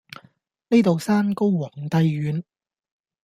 [0.69, 2.43] 呢度山高皇帝遠